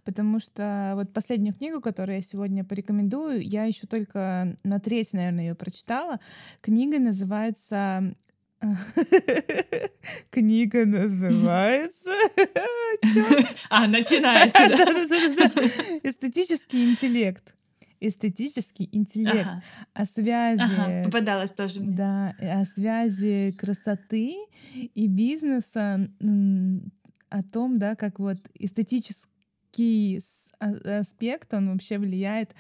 [0.04, 5.46] Потому что вот последнюю книгу, которую я сегодня порекомендую, я еще только на треть, наверное,
[5.46, 6.20] ее прочитала.
[6.62, 8.16] Книга называется...
[10.30, 12.12] Книга называется...
[13.70, 14.58] А, начинается.
[16.04, 17.54] Эстетический интеллект.
[18.00, 19.48] Эстетический интеллект.
[19.48, 19.64] Ага,
[19.94, 24.36] О ага, связи попадалась тоже да, э, о связи красоты
[24.74, 26.10] и бизнеса,
[27.30, 30.22] о том, да, как вот эстетический
[30.66, 32.56] аспект, он вообще влияет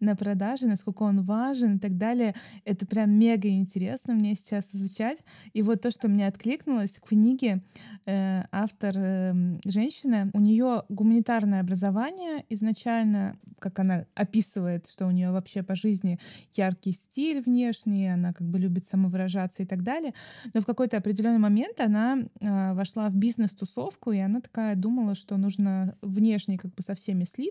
[0.00, 2.34] на продажи, насколько он важен и так далее.
[2.64, 5.22] Это прям мега интересно мне сейчас изучать.
[5.52, 7.60] И вот то, что мне откликнулось в книге,
[8.06, 15.30] э, автор эм, женщина, у нее гуманитарное образование изначально, как она описывает, что у нее
[15.30, 16.18] вообще по жизни
[16.54, 20.14] яркий стиль внешний, она как бы любит самовыражаться и так далее.
[20.54, 25.36] Но в какой-то определенный момент она а, вошла в бизнес-тусовку, и она такая думала, что
[25.36, 27.49] нужно внешне как бы со всеми слиться,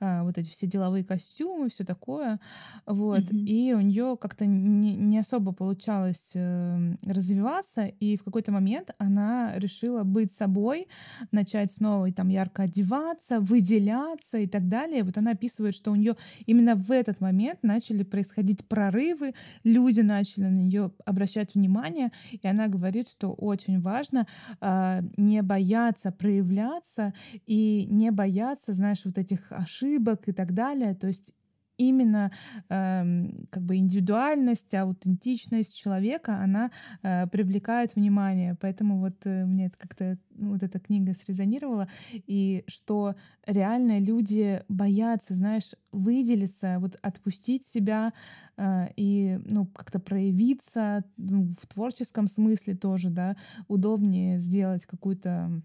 [0.00, 2.40] а, вот эти все деловые костюмы, все такое.
[2.86, 3.20] Вот.
[3.20, 3.44] Мгм.
[3.46, 9.52] И у нее как-то не, не особо получалось э, развиваться, и в какой-то момент она
[9.56, 10.88] решила быть собой,
[11.32, 15.02] начать снова и там ярко одеваться, выделяться и так далее.
[15.02, 16.16] Вот она описывает, что у нее
[16.46, 22.68] именно в этот момент начали происходить прорывы, люди начали на нее обращать внимание, и она
[22.68, 24.26] говорит, что очень важно
[24.60, 27.12] а, не бояться проявляться
[27.46, 30.94] и не бояться, знаешь, вот этих ошибок и так далее.
[30.94, 31.32] То есть
[31.76, 32.30] именно
[32.68, 36.70] э, как бы индивидуальность, аутентичность человека, она
[37.02, 38.56] э, привлекает внимание.
[38.60, 43.14] Поэтому вот э, мне это как-то вот эта книга срезонировала, и что
[43.46, 48.12] реально люди боятся, знаешь, выделиться, вот отпустить себя
[48.56, 53.36] э, и ну как-то проявиться ну, в творческом смысле тоже, да,
[53.68, 55.62] удобнее сделать какую-то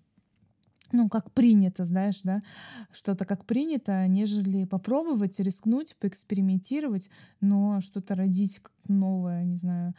[0.91, 2.39] ну, как принято, знаешь, да,
[2.93, 7.09] что-то как принято, нежели попробовать, рискнуть, поэкспериментировать,
[7.41, 9.93] но что-то родить новое, не знаю.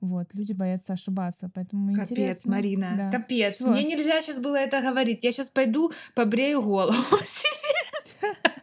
[0.00, 2.52] Вот, люди боятся ошибаться, поэтому Капец, интересно.
[2.52, 3.10] Марина, Да.
[3.10, 3.58] капец.
[3.58, 3.72] Чего?
[3.72, 5.22] Мне нельзя сейчас было это говорить.
[5.24, 7.50] Я сейчас пойду побрею голову себе.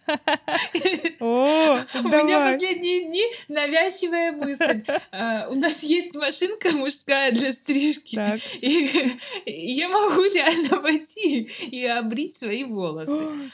[2.13, 2.53] О, У меня давай.
[2.53, 4.83] последние дни навязчивая мысль.
[5.11, 8.19] А, У нас есть машинка мужская для стрижки.
[8.61, 8.89] И
[9.45, 11.41] и я могу реально пойти
[11.71, 13.13] и обрить свои волосы.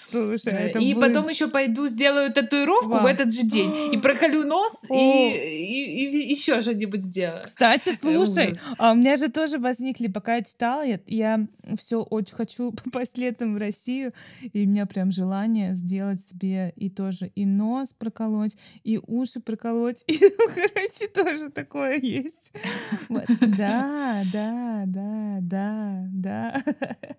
[0.09, 3.07] Слушай, Да, это И будет- потом еще пойду сделаю татуировку в Вау.
[3.07, 3.93] этот же день.
[3.93, 4.95] И проколю нос, О.
[4.95, 7.43] и, еще что-нибудь сделаю.
[7.45, 8.59] Кстати, слушай, ужас.
[8.77, 11.45] а у меня же тоже возникли, пока я читала, я, я
[11.79, 16.89] все очень хочу попасть летом в Россию, и у меня прям желание сделать себе и
[16.89, 18.42] тоже и нос проколоть,
[18.83, 22.53] и уши проколоть, и, ну, короче, тоже такое есть.
[23.09, 23.25] Вот.
[23.39, 26.63] Да, да, да, да, да.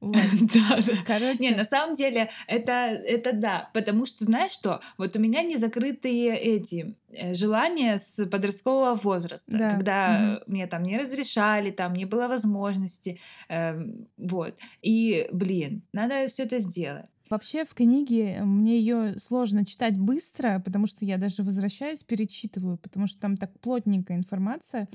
[0.00, 0.16] Вот.
[0.54, 0.92] Да, да.
[1.06, 5.42] Короче, Не, на самом деле, это, это да, потому что, знаешь что, вот у меня
[5.42, 11.92] не закрытые эти э, желания с подросткового возраста, Да, когда мне там не разрешали, там
[11.92, 14.54] не было возможности, эм, вот.
[14.80, 17.06] И, блин, надо все это сделать.
[17.30, 23.06] Вообще в книге мне ее сложно читать быстро, потому что я даже возвращаюсь, перечитываю, потому
[23.06, 24.88] что там так плотненькая информация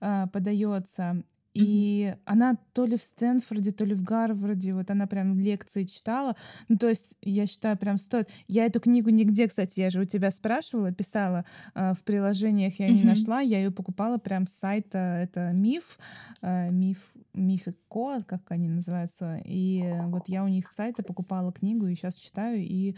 [0.00, 1.24] а, подается.
[1.54, 6.36] И она то ли в Стэнфорде, то ли в Гарварде, вот она прям лекции читала.
[6.68, 8.28] Ну, то есть, я считаю, прям стоит.
[8.46, 12.90] Я эту книгу нигде, кстати, я же у тебя спрашивала, писала а, в приложениях, я
[12.90, 13.04] не Мгм.
[13.04, 15.98] нашла, я ее покупала прям с сайта, это Миф,
[16.42, 19.40] а, Миф, Мифико, как они называются.
[19.44, 22.96] И э, вот я у них с сайта покупала книгу и сейчас читаю, и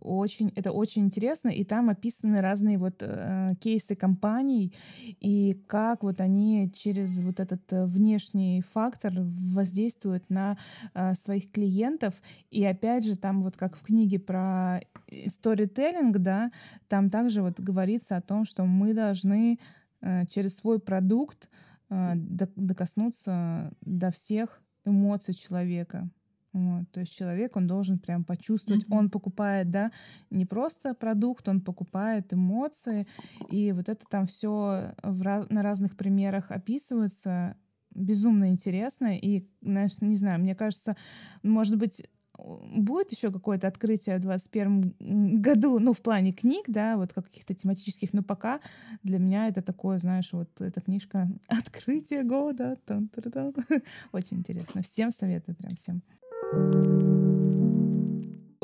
[0.00, 4.72] очень, это очень интересно, и там описаны разные вот э, кейсы компаний,
[5.20, 10.56] и как вот они через вот этот э, внешний фактор воздействуют на
[10.94, 12.14] э, своих клиентов.
[12.50, 14.80] И опять же, там вот как в книге про
[15.26, 16.50] сторителлинг, да,
[16.88, 19.58] там также вот говорится о том, что мы должны
[20.00, 26.10] э, через свой продукт э, докоснуться до всех эмоций человека.
[26.52, 28.92] Вот, то есть человек, он должен прям почувствовать, Мгм.
[28.98, 29.92] он покупает, да,
[30.30, 33.06] не просто продукт, он покупает эмоции,
[33.46, 37.56] и вот это там все на разных примерах описывается,
[37.94, 40.96] безумно интересно, и, знаешь, не знаю, мне кажется,
[41.42, 42.02] может быть,
[42.38, 47.54] будет еще какое-то открытие в 2021 году, ну, в плане книг, да, вот как каких-то
[47.54, 48.60] тематических, но пока
[49.02, 52.76] для меня это такое, знаешь, вот эта книжка «Открытие года».
[52.86, 53.54] Тан-тара-тан.
[54.12, 54.82] Очень интересно.
[54.82, 57.17] Всем советую, прям всем.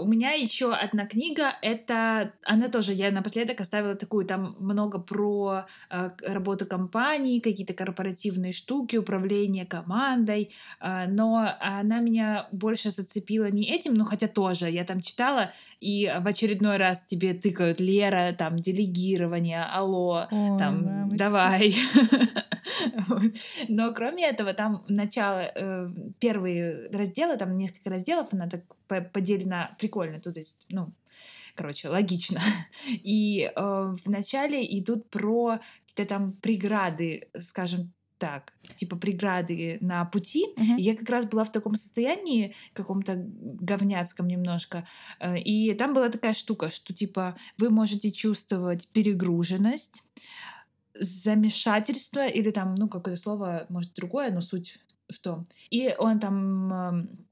[0.05, 5.65] У меня еще одна книга, это она тоже, я напоследок оставила такую, там много про
[5.89, 13.65] э, работу компании, какие-то корпоративные штуки, управление командой, э, но она меня больше зацепила не
[13.71, 18.57] этим, ну хотя тоже, я там читала, и в очередной раз тебе тыкают Лера, там
[18.57, 21.19] делегирование, алло, Ой, там мамочки.
[21.19, 21.75] давай.
[23.69, 25.89] Но кроме этого, там начало, э,
[26.19, 30.93] первые разделы, там несколько разделов, она так по- поделена прикольно, то есть, ну,
[31.55, 32.41] короче, логично.
[32.89, 40.47] И э, в начале идут про какие-то там преграды, скажем так, типа преграды на пути.
[40.79, 44.87] И я как раз была в таком состоянии, каком-то говняцком немножко.
[45.21, 50.03] э, И там была такая штука, что типа вы можете чувствовать перегруженность,
[50.99, 54.79] замешательство или там, ну, какое-то слово, может, другое, но суть
[55.09, 55.47] в том.
[55.71, 57.27] И он там эм,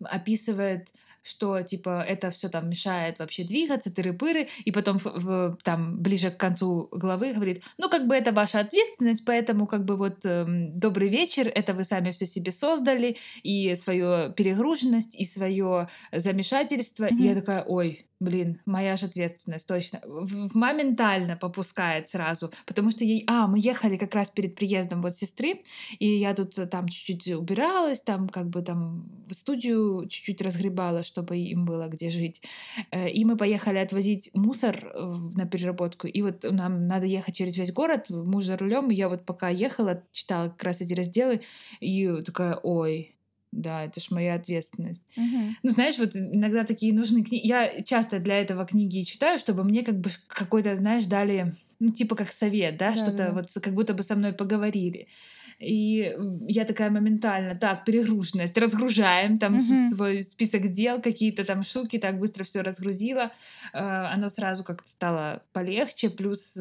[0.00, 0.92] описывает,
[1.26, 6.30] что типа это все там мешает вообще двигаться, тыры-пыры, и потом в- в- там ближе
[6.30, 10.78] к концу главы говорит, ну как бы это ваша ответственность, поэтому как бы вот эм,
[10.78, 17.06] добрый вечер, это вы сами все себе создали, и свою перегруженность, и свое замешательство.
[17.06, 20.00] И я такая, ой, блин, моя же ответственность, точно.
[20.04, 25.02] В- в- Моментально попускает сразу, потому что ей, а, мы ехали как раз перед приездом
[25.02, 25.62] вот сестры,
[25.98, 31.38] и я тут э, там чуть-чуть убиралась, там как бы там студию чуть-чуть разгребала, чтобы
[31.38, 32.42] им было где жить.
[32.90, 36.06] Э, И мы поехали отвозить мусор э, на переработку.
[36.06, 38.90] И вот нам надо ехать через весь город, муж за рулем.
[38.90, 41.40] И я вот пока ехала, читала как раз эти разделы,
[41.80, 43.16] и такая, ой,
[43.52, 45.02] да, это ж моя ответственность.
[45.16, 45.56] Мгм.
[45.62, 47.46] Ну, знаешь, вот иногда такие нужны книги.
[47.46, 52.16] Я часто для этого книги читаю, чтобы мне как бы какой-то, знаешь, дали, ну, типа
[52.16, 53.32] как совет, да, что-то Да-да-да.
[53.32, 55.06] вот как будто бы со мной поговорили.
[55.58, 56.14] И
[56.48, 59.88] я такая моментально, так, перегруженность, разгружаем там Мгм.
[59.90, 63.32] свой список дел, какие-то там штуки, так быстро все разгрузила.
[63.72, 63.78] Э,
[64.14, 66.58] Оно сразу как-то стало полегче, плюс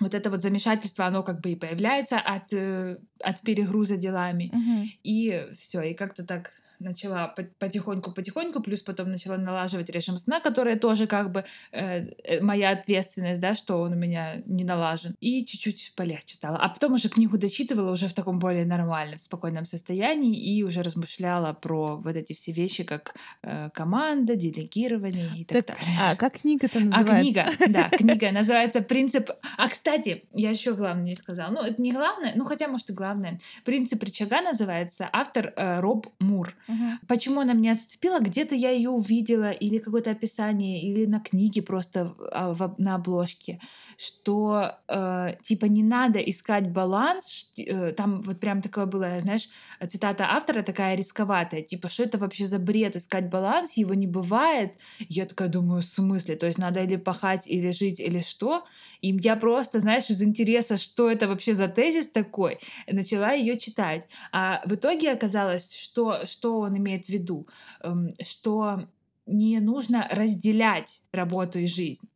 [0.00, 4.50] вот это вот замешательство, оно как бы и появляется от, э, от перегруза делами.
[4.52, 4.90] Мгм.
[5.04, 10.76] И все, и как-то так начала по- потихоньку-потихоньку, плюс потом начала налаживать режим сна, который
[10.76, 15.16] тоже как бы э, э, моя ответственность, да, что он у меня не налажен.
[15.18, 16.56] И чуть-чуть полегче стало.
[16.56, 21.52] А потом уже книгу дочитывала уже в таком более нормальном, спокойном состоянии и уже размышляла
[21.52, 25.94] про вот эти все вещи, как э, команда, делегирование и так, Так, далее.
[26.00, 27.20] а как книга-то А называется?
[27.56, 29.87] книга, да, книга называется «Принцип...» А, кстати,
[30.34, 31.50] я еще главное не сказала.
[31.52, 33.38] Ну, это не главное, ну, хотя, может, и главное.
[33.64, 36.54] «Принцип рычага» называется, автор э, Роб Мур.
[36.68, 36.98] Мгм.
[37.08, 38.18] Почему она меня зацепила?
[38.20, 43.60] Где-то я ее увидела, или какое-то описание, или на книге просто а, в на обложке,
[43.96, 47.50] что э, типа не надо искать баланс.
[47.56, 49.48] э, Там вот прям такое было, знаешь,
[49.88, 54.74] цитата автора такая рисковатая, типа, что это вообще за бред искать баланс, его не бывает.
[55.08, 56.36] Я такая думаю, в смысле?
[56.36, 58.64] То есть надо или пахать, или жить, или что?
[59.00, 64.06] И я просто, знаешь, из интереса, что это вообще за тезис такой, начала ее читать.
[64.32, 67.46] А в итоге оказалось, что, что он имеет в виду,
[67.80, 68.88] Эм, что
[69.26, 72.08] не нужно разделять работу и жизнь,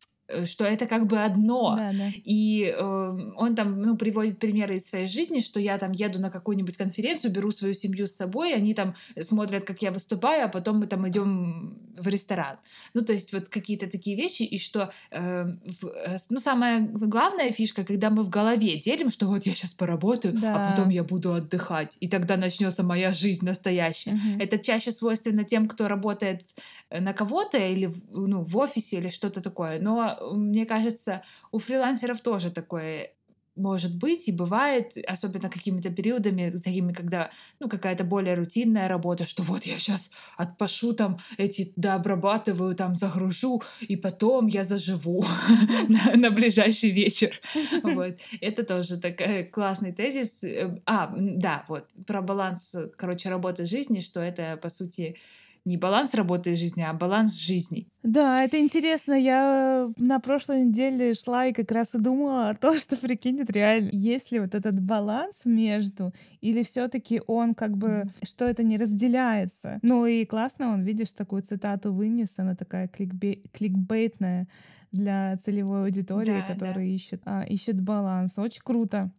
[0.47, 1.76] что это как бы одно.
[1.76, 2.11] Да, да.
[2.24, 6.30] И э, он там ну, приводит примеры из своей жизни, что я там еду на
[6.30, 10.78] какую-нибудь конференцию, беру свою семью с собой, они там смотрят, как я выступаю, а потом
[10.78, 12.57] мы там идем в ресторан.
[12.95, 16.80] Ну, то есть вот какие-то такие вещи, и что, э, в- э, с- ну, самая
[16.80, 20.55] главная фишка, когда мы в голове делим, что вот я сейчас поработаю, Да.
[20.57, 24.12] а потом я буду отдыхать, и тогда начнется моя жизнь настоящая.
[24.12, 24.41] Мгм.
[24.41, 26.43] Это чаще свойственно тем, кто работает
[26.91, 29.80] э, на кого-то или в- ну, в офисе или что-то такое.
[29.80, 33.10] Но э, мне кажется, у фрилансеров тоже такое
[33.56, 39.42] может быть и бывает, особенно какими-то периодами, такими, когда ну, какая-то более рутинная работа, что
[39.42, 45.24] вот я сейчас отпашу там эти, да, обрабатываю, там загружу, и потом я заживу
[45.88, 47.40] на, на ближайший вечер.
[47.82, 48.18] Вот.
[48.40, 50.42] Это тоже такой классный тезис.
[50.44, 55.16] Э, А, да, вот, про баланс, короче, работы жизни, что это, по сути,
[55.64, 57.86] не баланс работы и жизни, а баланс жизни.
[58.02, 59.12] Да, это интересно.
[59.14, 63.52] Я на прошлой неделе шла и как раз и думала о том, что прикинь, это
[63.52, 63.90] реально.
[63.92, 68.76] Есть ли вот этот баланс между, или все таки он как бы, что это не
[68.76, 69.78] разделяется.
[69.82, 74.48] Ну и классно, он, видишь, такую цитату вынес, она такая кликбе- кликбейтная
[74.90, 76.54] для целевой аудитории, Да, да.
[76.54, 78.32] которая ищет, а, ищет баланс.
[78.36, 79.10] Очень круто.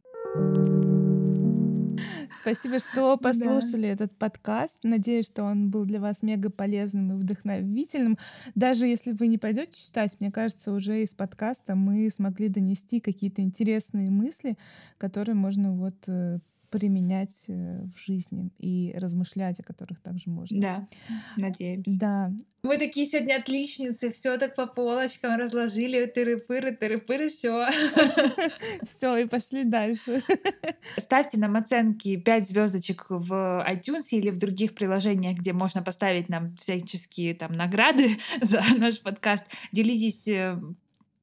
[2.44, 4.76] Спасибо, что послушали этот подкаст.
[4.84, 8.18] Надеюсь, что он был для вас мега полезным и вдохновительным.
[8.54, 13.42] Даже если вы не пойдете читать, мне кажется, уже из подкаста мы смогли донести какие-то
[13.42, 14.58] интересные мысли,
[14.98, 16.40] которые можно вот э,
[16.74, 20.60] применять э, в жизни и размышлять о которых также можно.
[20.60, 20.88] Да,
[21.38, 22.00] надеемся.
[22.00, 22.32] Да,
[22.64, 27.68] Мы такие сегодня отличницы, все так по полочкам разложили, тыры-пыры, тыры-пыры, все.
[28.98, 30.24] все, и пошли дальше.
[30.98, 36.56] Ставьте нам оценки 5 звездочек в iTunes или в других приложениях, где можно поставить нам
[36.60, 39.46] всяческие там награды за наш подкаст.
[39.72, 40.60] Делитесь э,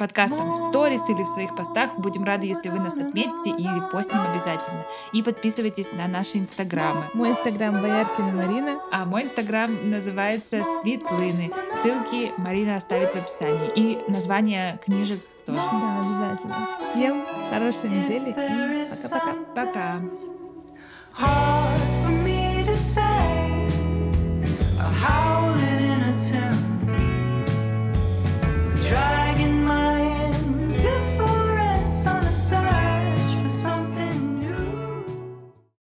[0.00, 1.90] подкастом в сторис или в своих постах.
[1.98, 4.86] Будем рады, если вы нас отметите и репостнем обязательно.
[5.12, 7.04] И подписывайтесь на наши инстаграмы.
[7.12, 8.80] Мой инстаграм Бояркина Марина.
[8.90, 11.52] А мой инстаграм называется Светлыны.
[11.82, 13.70] Ссылки Марина оставит в описании.
[13.76, 15.60] И название книжек тоже.
[15.70, 16.68] Да, обязательно.
[16.94, 19.34] Всем хорошей недели и пока-пока.
[19.54, 20.00] Пока.
[21.20, 21.89] Heart